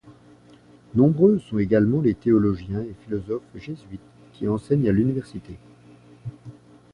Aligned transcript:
Nombreux 0.95 1.37
sont 1.37 1.59
également 1.59 2.01
les 2.01 2.15
théologiens 2.15 2.81
et 2.81 2.95
philosophes 3.05 3.43
jésuites 3.53 4.01
qui 4.33 4.47
enseignent 4.47 4.89
à 4.89 4.91
l’université. 4.91 5.59